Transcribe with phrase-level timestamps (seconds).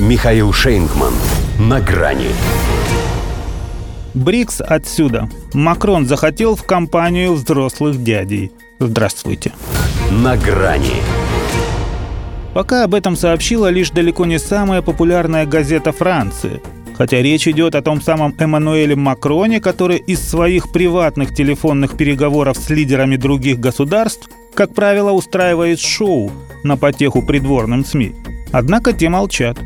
[0.00, 1.12] Михаил Шейнгман.
[1.58, 2.28] На грани.
[4.14, 5.28] БРИКС отсюда.
[5.52, 8.50] Макрон захотел в компанию взрослых дядей.
[8.78, 9.52] Здравствуйте.
[10.10, 10.94] На грани.
[12.54, 16.62] Пока об этом сообщила лишь далеко не самая популярная газета Франции.
[16.96, 22.70] Хотя речь идет о том самом Эммануэле Макроне, который из своих приватных телефонных переговоров с
[22.70, 26.32] лидерами других государств, как правило, устраивает шоу
[26.64, 28.14] на потеху придворным СМИ.
[28.50, 29.58] Однако те молчат.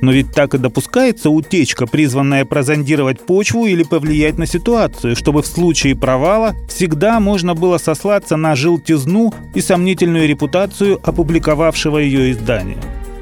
[0.00, 5.46] Но ведь так и допускается утечка, призванная прозондировать почву или повлиять на ситуацию, чтобы в
[5.46, 12.78] случае провала всегда можно было сослаться на желтизну и сомнительную репутацию опубликовавшего ее издания.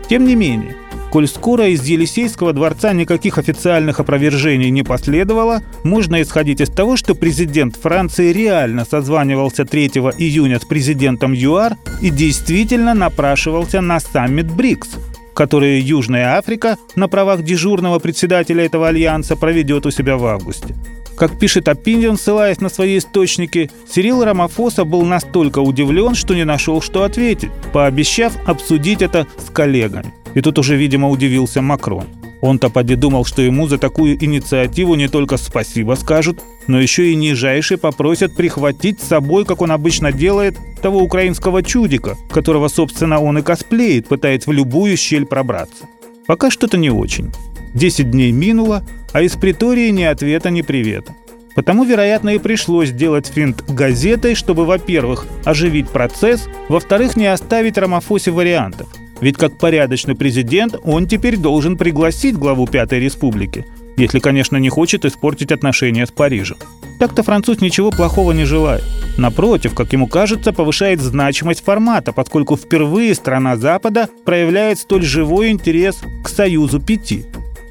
[0.09, 0.75] Тем не менее,
[1.11, 7.15] Коль скоро из Елисейского дворца никаких официальных опровержений не последовало, можно исходить из того, что
[7.15, 9.87] президент Франции реально созванивался 3
[10.19, 14.99] июня с президентом ЮАР и действительно напрашивался на саммит БРИКС,
[15.39, 20.75] который Южная Африка на правах дежурного председателя этого альянса проведет у себя в августе.
[21.17, 26.83] Как пишет Opinion, ссылаясь на свои источники, Сирил Рамафоса был настолько удивлен, что не нашел,
[26.83, 30.13] что ответить, пообещав обсудить это с коллегами.
[30.35, 32.07] И тут уже, видимо, удивился Макрон.
[32.41, 37.17] Он-то поди думал, что ему за такую инициативу не только спасибо скажут, но еще и
[37.17, 43.39] нижайше попросят прихватить с собой, как он обычно делает, того украинского чудика, которого, собственно, он
[43.39, 45.87] и косплеит, пытаясь в любую щель пробраться.
[46.27, 47.33] Пока что-то не очень.
[47.75, 51.15] Десять дней минуло, а из притории ни ответа, ни привета.
[51.57, 58.31] Потому, вероятно, и пришлось сделать финт газетой, чтобы, во-первых, оживить процесс, во-вторых, не оставить Рамафосе
[58.31, 58.87] вариантов–
[59.21, 63.67] ведь как порядочный президент он теперь должен пригласить главу Пятой Республики,
[63.97, 66.57] если, конечно, не хочет испортить отношения с Парижем.
[66.99, 68.85] Так-то француз ничего плохого не желает.
[69.17, 75.99] Напротив, как ему кажется, повышает значимость формата, поскольку впервые страна Запада проявляет столь живой интерес
[76.25, 77.25] к Союзу Пяти.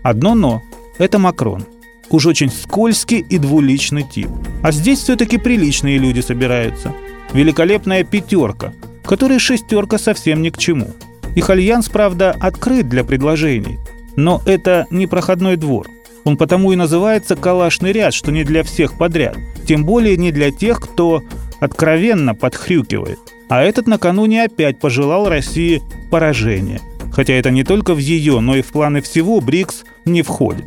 [0.03, 0.63] Одно «но»–
[0.97, 1.65] это Макрон.
[2.09, 4.29] Уж очень скользкий и двуличный тип.
[4.63, 6.93] А здесь все-таки приличные люди собираются.
[7.33, 10.93] Великолепная пятерка, которой шестерка совсем ни к чему–
[11.37, 13.77] их альянс, правда, открыт для предложений,
[14.15, 15.87] но это не проходной двор.
[16.23, 19.37] Он потому и называется «калашный ряд», что не для всех подряд,
[19.67, 21.21] тем более не для тех, кто
[21.59, 23.19] откровенно подхрюкивает.
[23.49, 26.81] А этот накануне опять пожелал России поражения.
[27.11, 30.65] Хотя это не только в ее, но и в планы всего БРИКС не входит.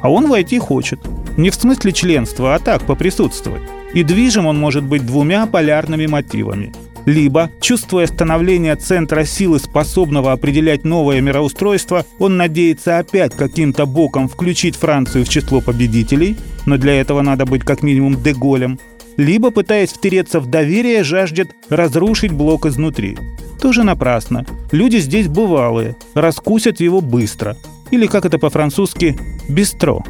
[0.00, 0.98] А он войти хочет.
[1.36, 3.62] Не в смысле членства, а так, поприсутствовать.
[3.92, 6.72] И движим он может быть двумя полярными мотивами–
[7.06, 14.76] либо, чувствуя становление центра силы, способного определять новое мироустройство, он надеется опять каким-то боком включить
[14.76, 18.78] Францию в число победителей, но для этого надо быть как минимум Деголем,
[19.16, 23.16] либо, пытаясь втереться в доверие, жаждет разрушить блок изнутри.
[23.60, 24.44] Тоже напрасно.
[24.72, 27.56] Люди здесь бывалые, раскусят его быстро.
[27.90, 29.16] Или, как это по-французски,
[29.48, 30.02] «бистро».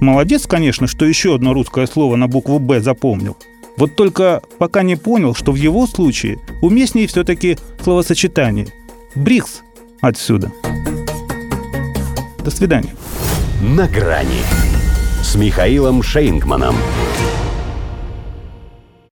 [0.00, 3.36] Молодец, конечно, что еще одно русское слово на букву «Б» запомнил.
[3.78, 8.66] Вот только пока не понял, что в его случае уместнее все-таки словосочетание
[9.14, 9.62] «БРИКС»
[10.00, 10.50] отсюда.
[12.44, 12.96] До свидания.
[13.62, 14.42] На грани
[15.22, 16.74] с Михаилом Шейнгманом.